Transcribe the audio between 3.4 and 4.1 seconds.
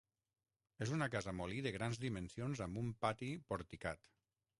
porticat.